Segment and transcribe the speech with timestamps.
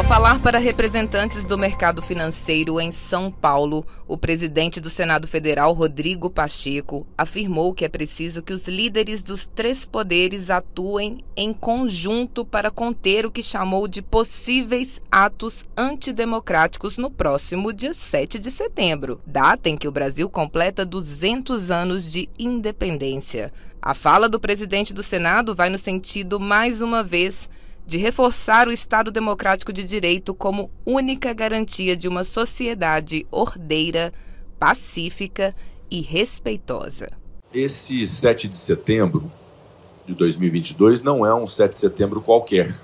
[0.00, 5.74] Ao falar para representantes do mercado financeiro em São Paulo, o presidente do Senado Federal,
[5.74, 12.46] Rodrigo Pacheco, afirmou que é preciso que os líderes dos três poderes atuem em conjunto
[12.46, 19.20] para conter o que chamou de possíveis atos antidemocráticos no próximo dia 7 de setembro,
[19.26, 23.52] data em que o Brasil completa 200 anos de independência.
[23.82, 27.50] A fala do presidente do Senado vai no sentido, mais uma vez,
[27.86, 34.12] de reforçar o Estado Democrático de Direito como única garantia de uma sociedade ordeira,
[34.58, 35.54] pacífica
[35.90, 37.08] e respeitosa.
[37.52, 39.30] Esse 7 de setembro
[40.06, 42.74] de 2022 não é um 7 de setembro qualquer.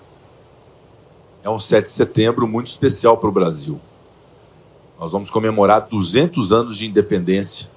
[1.43, 3.81] É um 7 de setembro muito especial para o Brasil.
[4.99, 7.69] Nós vamos comemorar 200 anos de independência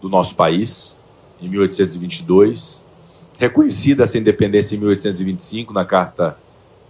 [0.00, 0.96] do nosso país,
[1.40, 2.84] em 1822
[3.42, 6.38] reconhecida essa independência em 1825 na Carta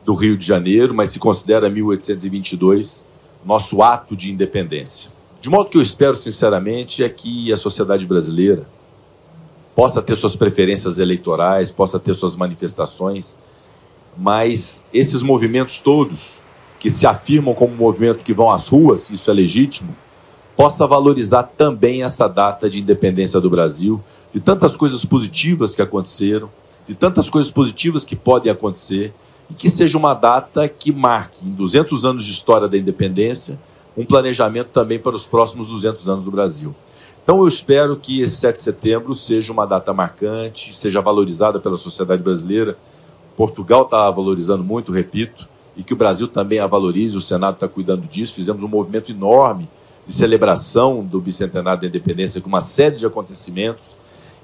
[0.04, 3.06] do Rio de Janeiro, mas se considera 1822
[3.42, 5.10] nosso ato de independência.
[5.40, 8.66] De modo que eu espero sinceramente é que a sociedade brasileira
[9.74, 13.38] possa ter suas preferências eleitorais, possa ter suas manifestações,
[14.16, 16.42] mas esses movimentos todos
[16.78, 19.96] que se afirmam como movimentos que vão às ruas, isso é legítimo,
[20.56, 26.48] possa valorizar também essa data de independência do Brasil, de tantas coisas positivas que aconteceram,
[26.86, 29.12] de tantas coisas positivas que podem acontecer,
[29.50, 33.58] e que seja uma data que marque, em 200 anos de história da independência,
[33.96, 36.74] um planejamento também para os próximos 200 anos do Brasil.
[37.22, 41.76] Então eu espero que esse 7 de setembro seja uma data marcante, seja valorizada pela
[41.76, 42.76] sociedade brasileira.
[43.36, 47.68] Portugal está valorizando muito, repito, e que o Brasil também a valorize, o Senado está
[47.68, 48.34] cuidando disso.
[48.34, 49.68] Fizemos um movimento enorme
[50.06, 53.94] de celebração do bicentenário da independência com uma série de acontecimentos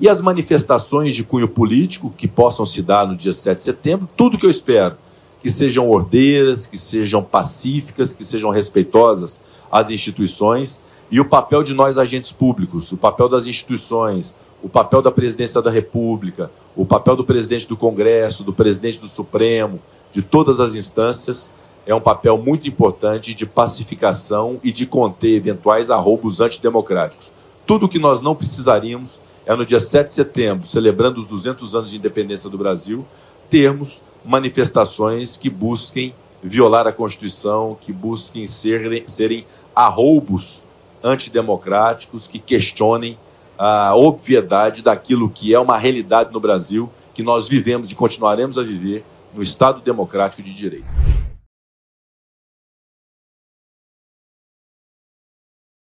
[0.00, 4.08] e as manifestações de cunho político que possam se dar no dia 7 de setembro,
[4.16, 4.96] tudo que eu espero,
[5.42, 10.80] que sejam ordeiras, que sejam pacíficas, que sejam respeitosas às instituições
[11.10, 15.62] e o papel de nós agentes públicos, o papel das instituições, o papel da presidência
[15.62, 19.80] da República, o papel do presidente do Congresso, do presidente do Supremo,
[20.12, 21.50] de todas as instâncias,
[21.88, 27.32] é um papel muito importante de pacificação e de conter eventuais arroubos antidemocráticos.
[27.66, 31.74] Tudo o que nós não precisaríamos é no dia 7 de setembro, celebrando os 200
[31.74, 33.06] anos de independência do Brasil,
[33.48, 40.62] termos manifestações que busquem violar a Constituição, que busquem serem, serem arroubos
[41.02, 43.16] antidemocráticos, que questionem
[43.56, 48.62] a obviedade daquilo que é uma realidade no Brasil, que nós vivemos e continuaremos a
[48.62, 49.02] viver
[49.34, 51.07] no Estado democrático de direito.